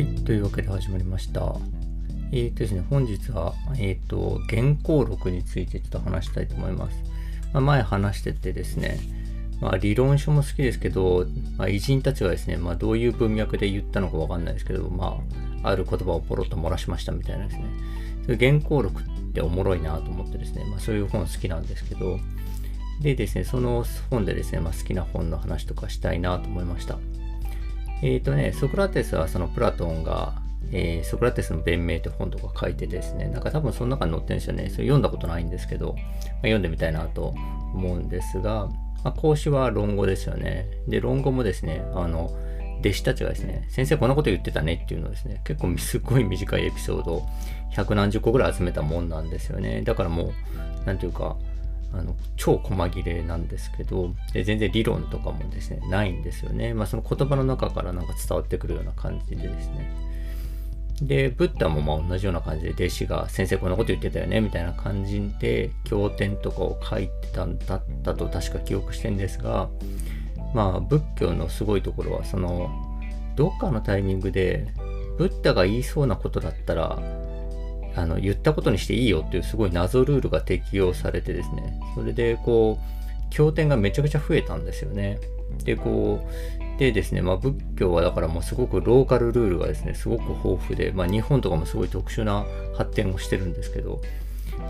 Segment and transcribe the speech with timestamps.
[0.00, 1.56] はい、というわけで始まりました。
[2.32, 6.96] えーとですね、本日は、えっ、と、原稿録についてちょっと話したいと思います。
[7.52, 8.98] まあ、前話しててですね、
[9.60, 11.26] まあ、理論書も好きですけど、
[11.58, 15.18] まあ、偉人たちがですね、まあ、どういう文脈で言ったのかわかんないですけど、ま
[15.62, 17.64] あ、ある言葉をポロッと漏らしましたみたいなですね、
[18.24, 19.04] そういう原稿録っ
[19.34, 22.18] ておもろいなと思ってですね、まあ、そういう本好きなんですけど、
[23.02, 26.98] でですね、その本でですね、まあ、好きな本の話とかしたいなと思いました。
[28.02, 30.34] えっ、とね、ソクラテスはそのプラトンが、
[30.72, 34.70] えーソクラテスの弁明って本とか書いてですね、なんか多分その中に載ってるんですよね。
[34.70, 36.02] それ読んだことないんですけど、まあ
[36.42, 37.34] 読んでみたいなと
[37.74, 38.68] 思うんですが、
[39.02, 40.66] まあ、講師は論語ですよね。
[40.88, 42.30] で、論語もですね、あの、
[42.80, 47.28] 弟子たちがですね、先生こんなこと言ってたねっていうのをですね、結構すっごい短いエピソードを
[47.70, 49.82] 百何十個ぐらい集めたもんなんですよね。
[49.82, 50.32] だからも
[50.82, 51.36] う、なんていうか、
[51.92, 60.10] あの超細切れなんですけどで全然理論とかもですねないんですよね、まあ、その言葉の中からなんか伝わってくるような感じでですね。
[61.02, 69.70] でブッダもまあ同じような感じで弟子が先生こんなこと言ってたよねみたいな感じで経典とかを書いてたんだったと確か記憶してんですが
[70.54, 72.70] まあ仏教のすごいところはその
[73.34, 74.74] どっかのタイミングで
[75.16, 76.98] ブッダが言いそうなことだったら
[77.96, 81.80] あの言ったことにしていいよっていうすごい謎ルールが適用されてですね。
[81.94, 85.18] それでこう経典がめちゃくちゃ増えたんですよね。
[85.64, 92.46] でこうでですねまあ仏教はだからもうすごくローカルルールがですねすごく豊富でまあ日本とかもすごい特殊な
[92.76, 94.00] 発展をしてるんですけど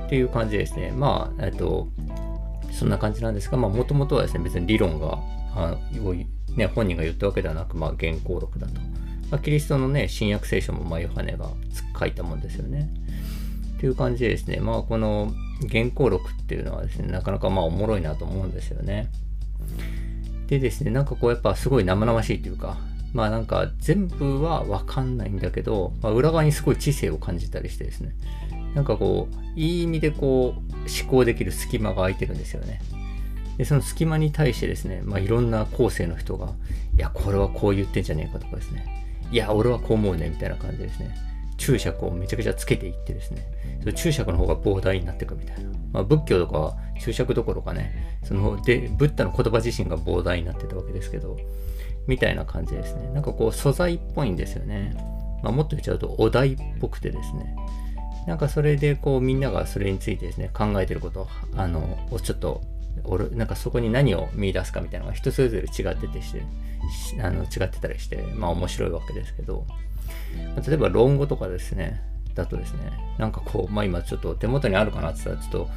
[0.06, 1.88] っていう感じですねまあえっと
[2.72, 5.18] そんな感じなんですがもともとはですね別に理論が
[5.54, 5.76] あ
[6.56, 11.48] ね本人が言ったわけではなくまあ原稿録だと、キリストのね、新約聖書も、まあ、ヨハネが
[11.98, 12.88] 書いたもんですよね。
[13.80, 15.32] っていう感じでですね、まあ、この
[15.72, 19.08] 原稿録っていうのはですね、なかなかまあ、おもろいなと思うんですよね。
[20.48, 22.76] でですね、なんかこう、やっぱすごい生々しいというか、
[23.14, 28.12] まあなんか全部はわかんないんだけど、まあ、裏側にすごい知性を感じたりしてですね、
[28.74, 32.82] なんかこう、いい意味でこう、思考できる隙間が空いてるんですよね。
[33.56, 36.52] で、その隙間に対してですね、まあいろんな後世の人が、
[36.98, 38.84] いや、これはこう言ってんじゃねえかとかですね、
[39.32, 41.29] いや、俺はこう思うね、みたいな感じですね。
[41.60, 43.46] 注釈をめちゃくちゃつけていってですね。
[43.80, 45.70] その注釈の方が膨大になっていくみたいな。
[45.92, 51.36] まあ、仏教とかは注釈どころかね、その、で、ブッダの言葉自身が膨大になってたわけですけど、
[52.06, 53.10] みたいな感じですね。
[53.12, 54.94] なんかこう、素材っぽいんですよね。
[55.42, 57.54] まあ、もっと言っちゃうと、お題っぽくてですね。
[58.26, 62.62] なんかそれでこう、みんながそれについてですね、考えてることを、あの、ちょっと、
[63.32, 66.42] なんかそこに何を見出すかみたいなのが人それぞれ違っててして、
[67.22, 69.66] あの違ってたりして、まあ面白いわけですけど、
[70.66, 72.00] 例えば論語とかですね、
[72.34, 75.70] だとですね、なんかこう、まあ今ちょっと手元にあるかなって言ったらちょっと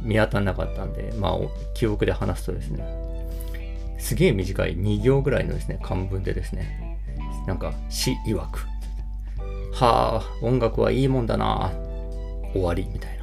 [0.00, 1.32] 見当たんなかったんで、まあ
[1.74, 2.84] 記憶で話すとですね、
[3.98, 6.98] すげえ短い2行ぐらいのですね、漢文でですね、
[7.46, 8.66] なんか詩曰く、
[9.72, 11.72] はあ、音楽はいいもんだな、
[12.52, 13.22] 終わりみたいな。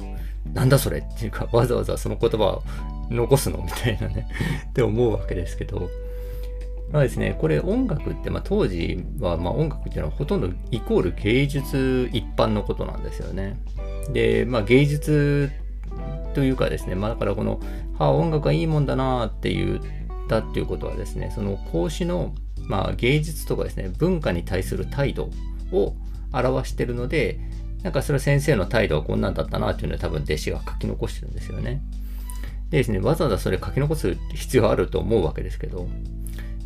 [0.54, 2.62] なんだそれっていうか、わざわざその言葉を
[3.10, 3.58] 残すの？
[3.58, 4.28] みたいなね
[4.70, 5.88] って思うわけですけど、
[6.92, 13.60] まあですね、これ音楽って、まあ、当時は、まあ、音楽っていうのはほとんどイコール芸術一般のことなんですよね。
[14.12, 15.50] で、まあ、芸術
[16.34, 17.60] というかですね、まあ、だからこの、
[17.98, 19.80] はあ、音楽はいいもんだなって言っ
[20.28, 22.34] たっていうことはですね、その孔子の、
[22.66, 25.30] まあ、芸術とかですね、文化に対する態度
[25.72, 25.94] を
[26.32, 27.38] 表してるので、
[27.82, 31.80] なんかそれは先生の態度はこんなんだったなっていうのは多分弟子が書き残してるんですよね。
[32.70, 35.88] でですね、わざわざそれ書き残す必要あると思うわけですけど、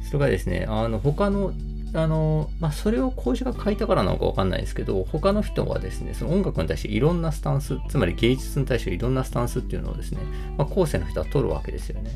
[0.06, 1.52] それがですね、あの、他の、
[1.94, 10.20] あの、まあ、それを講師が書いたからなのかわかんないですけど、他の人はですね、その音楽に対していろんなスタンス、つまり芸術に対していろんなスタンスっていうのをですね、
[10.58, 12.10] まあ、後世の人は取るわけですよね。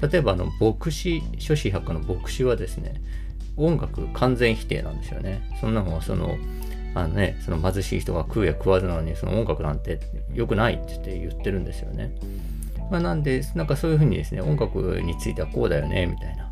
[0.00, 3.00] 例えば、あの、牧師、諸子百の牧師はですね、
[3.56, 5.50] 音楽完全否定なんですよね。
[5.60, 6.36] そんなもん、その、
[6.94, 9.98] あのね、その貧しい人が食うや食わずなのに、その音楽なんて
[10.32, 12.14] 良くないって言って言ってるんですよね。
[12.90, 16.44] まあ、なんで、なんかそういうふうにですね、音楽についてはこうだよね、みたいな。
[16.44, 16.48] っ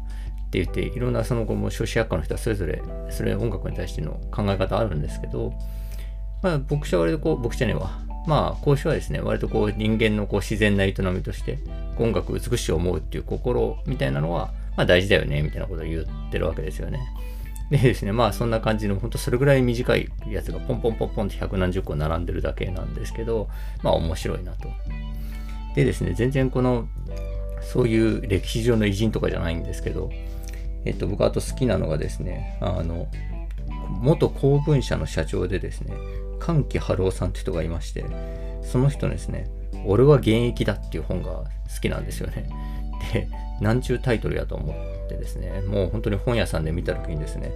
[0.51, 5.53] て言って、いろんなその後も諸子百科の人はそれぞれ、それ音楽に対しての考え方あるんですけど、
[6.43, 7.99] まあ、牧師は割とこう、牧師じゃねえわ。
[8.27, 11.59] まあ、講師はですね、割とこう、人間のこう自然な営みとして、
[11.99, 17.01] 音楽美しい思うっていう心みたいなのは、まあ大事だよね、みたいなことを言ってるわけですよね。
[17.71, 23.49] でですね、まあそんな感じの、ほんとそれぐらい短いやつがポンポンポンポンって百何十個並んでるだけなんですけど、
[23.83, 24.69] まあ面白いなと。
[25.75, 26.89] でですね、全然この、
[27.61, 30.11] そういう歴史上の偉人とかじゃないんですけど、
[30.85, 33.09] えっと、僕あと好きなのがですね、あの、
[33.89, 35.95] 元公文社の社長でですね、
[36.39, 38.05] 歓喜春夫さんって人がいまして、
[38.63, 39.51] その人ですね、
[39.87, 42.49] 俺は現役だっていう本が好きなんですよね。
[43.13, 43.29] で、
[43.61, 47.51] なんちゅうタイトルやと思ってですね、もう本当に本屋さんで見た時にですね、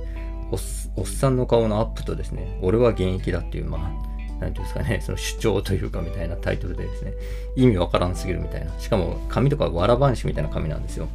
[0.50, 4.07] おっさんの顔のアップとですね、俺は現役だっていう、まあ、
[4.40, 7.12] なんていうんですかね、その主張というかみたいなタイトルでですね、
[7.56, 8.78] 意味わからんすぎるみたいな。
[8.78, 11.08] しかも紙とかわらばんしみたいな紙なんですよ。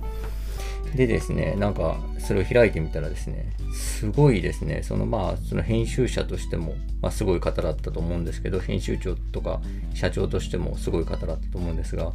[0.95, 9.59] でですね、なんかそれを開いてみたらですね、すごいですね、そのまあ、その編集者としても、まあ、すごい方だったと思うんですけど、編集長とか
[9.95, 12.11] 社長としてもすごい方だったと思うんですが、ま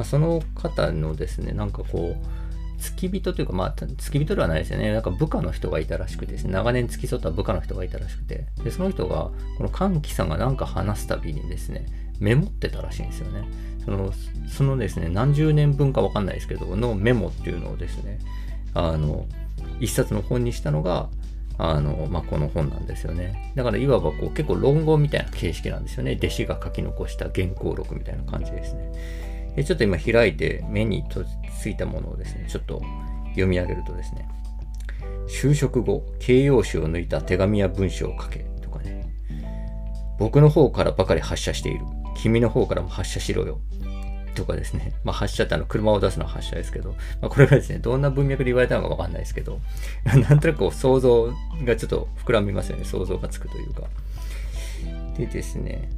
[0.00, 2.26] あ、その方のですね、なんかこう、
[2.80, 4.92] 付き人というか、まあ、付き人ではないですよね。
[4.92, 11.86] なんか部下の人がいたらしくてですね、長年付き添った部下の人がいたらしくて、で、その人が、この歓喜さんが何か話すたびにですね、
[12.18, 13.44] メモってたらしいんですよね。
[13.84, 14.12] その、
[14.48, 18.18] そのですね、何十年分かわかんないですけど、のメモっていうのをですね、
[18.74, 19.26] あの、
[19.78, 21.08] 一冊の本にしたのが、
[21.58, 23.52] あの、まあ、この本なんですよね。
[23.54, 26.16] だから、いわばこう、結構論語みたいな形式なんですよね。
[26.18, 28.92] 弟子が書き残した原稿録みたいな感じですね。
[29.56, 31.24] でちょっと今開いて目にと
[31.60, 32.82] ついたものをですね、ちょっと
[33.30, 34.28] 読み上げるとですね、
[35.28, 39.12] 就職後、形容詞を抜いた手紙や文章を書けとかね、
[40.18, 41.84] 僕の方からばかり発射している。
[42.16, 43.60] 君の方からも発射しろよ。
[44.34, 44.92] とかですね。
[45.04, 49.60] まあ発射ってあの車を出すのは発射ですけど、まあこれがですね、どんな文脈で言われたのかわかんないですけど、
[50.04, 51.32] なんとなくこう想像
[51.64, 52.84] がちょっと膨らみますよね。
[52.84, 53.82] 想像がつくというか。
[55.16, 55.88] でですね、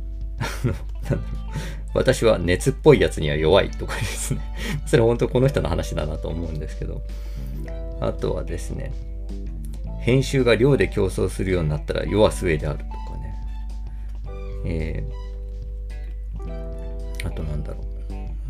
[1.95, 4.41] 私は熱っぽいやつには弱いとかですね。
[4.87, 7.03] それ本当この人の話だなと思うんですけど。
[8.01, 8.93] あとはですね、
[10.01, 13.35] 編集が量で競争するようになったら弱す上であるとかね。
[14.65, 17.79] えー、あとなんだろ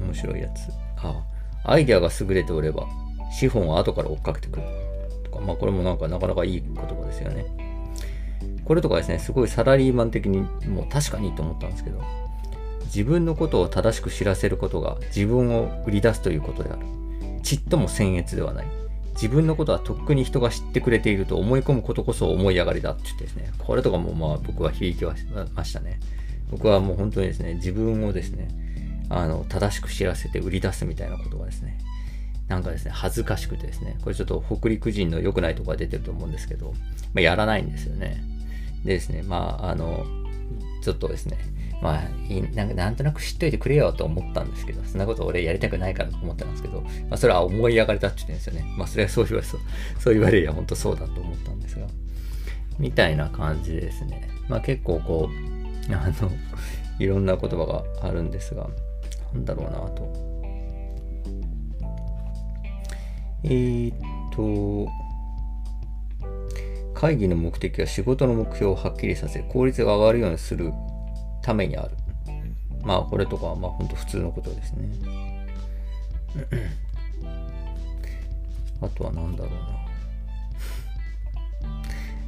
[0.01, 0.05] う。
[0.05, 0.71] 面白いやつ。
[0.97, 1.23] あ、
[1.65, 2.87] アイデアが優れておれば、
[3.31, 4.63] 資本は後から追っかけてくる。
[5.25, 7.45] とか、まあこれもなんかなかなかいい言葉ですよね。
[8.65, 12.01] これとかですね、すごいサラリーマン的にもう確かにと思ったんですけど、
[12.85, 16.87] 自分のことを正しく知らせることが自分を売り出すということである。
[17.43, 18.67] ちっとも僭越ではない。
[19.15, 26.01] 自分のことはとっくに人が知ってくれていると思い込むことこそ思い上がりだって言ってですね、これとかもまあ僕は響きましたね。
[26.51, 28.49] 僕はもう本当にですね、自分をですね、
[29.09, 31.79] あの、正しく知らせて売り出すみたいなことがですね、
[32.49, 36.75] なんかですね、恥ずかしくてですね、これちょっと北陸人の良くないとこが出てると思うんですけど、
[37.15, 38.23] まあ、やらないんですよね。
[38.85, 40.07] でですね、まあ、あの、
[40.83, 41.39] ちょっとですね、
[41.83, 42.03] まあ
[42.55, 48.65] なんか、なんとなく知っといてくれよと思ったんですけど、そんなこと俺やりたくないからと思ったんですけど、まあ、それは思い上がりだって言ってんですよね。
[48.79, 49.61] まあ、それはそう言われそう、
[49.99, 51.87] そう言われりゃ本当そうだと思ったんですが、
[52.79, 54.29] みたいな感じでですね。
[54.49, 56.31] まあ、結構こう、あの、
[57.01, 58.69] いろんな言葉があるんですが、
[59.35, 60.33] なんだろうなと。
[63.45, 63.97] えー、っ
[64.31, 64.89] と、
[67.03, 70.73] 会議の目的は仕事の目標をはっきりさせ、効率が上がるようにする
[71.43, 71.97] ためにある。
[72.85, 74.89] まあ、これとかは、まあ、ほんと普通のことですね。
[78.81, 79.53] あとは何だろう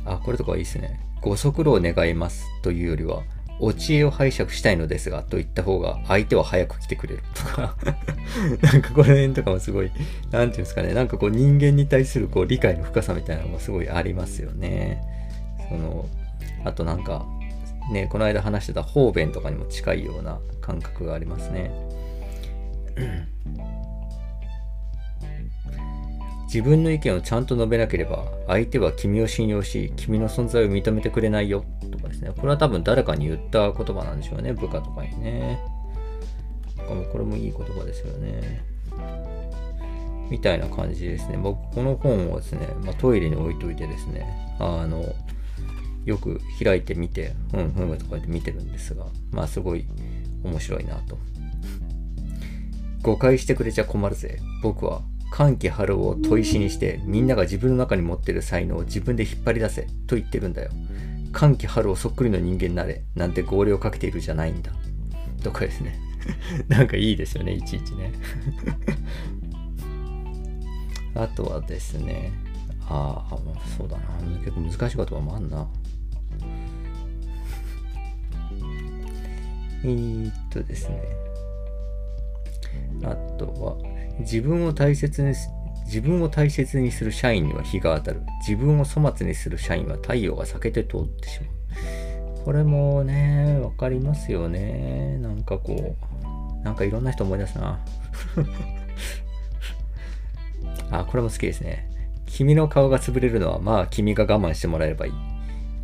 [0.07, 0.15] な。
[0.15, 0.99] あ、これとかはいいですね。
[1.21, 3.23] ご足労願いますというよりは、
[3.61, 7.77] お知恵を拝借したいのですが、と言った方が相手は早く来てくれるとか
[8.63, 9.91] なんかこの辺とかもすごい、
[10.31, 15.01] なんていうんですかね、なんかこう人間に対するこう理解の深さみたいなのもすごいありますよね。
[15.69, 16.07] その、
[16.65, 17.27] あとなんか、
[17.93, 21.71] ね、この間話してた方便とかにも近いような感覚がありますね。
[26.47, 31.65] 自分の意見をちゃんと述べなければ相手は君を信用し君の存在を認めてくれないよ
[32.15, 35.61] ですねこれは多分誰かに言った言葉なんでしょうね部下とかにね
[37.13, 38.65] これもいい言葉ですよね
[40.31, 44.27] みたいな感じですね僕この本をですね、まあ、トイレに置いといてですね
[44.59, 45.05] あの
[46.05, 49.87] よく開いてみて、うん、ふんとかで見てるんですが、まあすごい
[50.43, 51.19] 面白いなと。
[53.03, 54.39] 誤解してくれちゃ困るぜ。
[54.63, 60.71] 僕は歓喜春を砥石にしてみんなが自分の中に持ってる才能を自分で引っ張り出せと言ってるんだよ。
[61.35, 64.73] 歓喜春をそっくりの人間になれなんて号令をかけているじゃないんだ。
[65.43, 65.99] とかですね。
[66.69, 68.13] なんかいいですよね、いちいちね。
[71.15, 72.33] あとはですね、
[72.89, 73.39] ああ、
[73.77, 74.05] そうだな。
[74.39, 75.69] 結構難しい言葉もあんな。
[79.85, 81.03] えー、っとですね。
[83.03, 83.77] あとは、
[84.21, 85.35] 自分を大切に
[85.85, 88.23] 自分を大切にする社員には日が当たる。
[88.41, 92.45] 自分を粗末にする社員は太陽が避けて通ってしまう。
[92.45, 95.19] これもね、わかりますよね。
[95.19, 95.97] なんかこ
[96.63, 97.79] う、なんかいろんな人思い出すな。
[100.91, 101.89] あ、これも好きですね。
[102.27, 105.13] 君の顔が潰れるのは、まあ君が我慢してもらえればいい。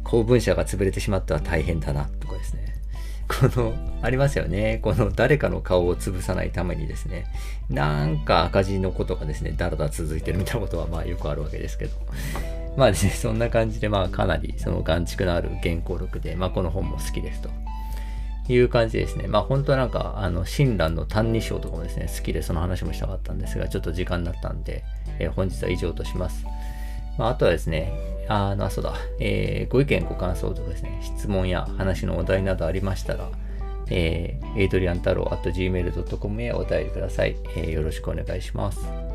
[0.05, 2.80] 公文社が潰れてしまったら大変だな、とかですね。
[3.31, 4.81] この、ありますよね。
[4.83, 7.27] この誰かの顔を潰さないためにですね、
[7.69, 11.93] なんか赤字のことがですね、だらだら続いてるみたいなことはまあよくあるわけですけど。
[12.77, 17.51] まあですね、そんな感じで、まあかなりその眼蓄のある原稿録で、まあこの本も好きですと。
[18.49, 19.29] いう感じですね。
[19.29, 24.83] まあ本当はなんか、あの、親鸞の歎異抄とかもですね、好きでその話もしたかったんですが、ちょっと時間になったんで、
[25.21, 26.45] えー、本日は以上とします。
[27.17, 27.93] まあ、あとはですね、
[28.33, 33.29] あの、そうだ、えー、ご意見、ご感想とかですね、質問や話のお題などありましたら、
[33.89, 39.10] えー、エイドリアン太郎 at gmail.com へお便りください、えー、よろしくお願いします。